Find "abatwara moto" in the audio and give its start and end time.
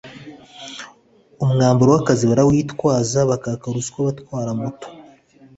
4.03-4.87